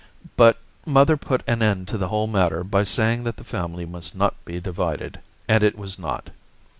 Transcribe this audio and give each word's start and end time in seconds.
But 0.35 0.57
mother 0.83 1.15
put 1.15 1.43
an 1.45 1.61
end 1.61 1.87
to 1.89 1.97
the 1.99 2.07
whole 2.07 2.25
matter 2.25 2.63
by 2.63 2.83
saying 2.83 3.23
that 3.25 3.37
the 3.37 3.43
family 3.43 3.85
must 3.85 4.15
not 4.15 4.33
be 4.45 4.59
divided, 4.59 5.19
and 5.47 5.61
it 5.61 5.77
was 5.77 5.99
not. 5.99 6.31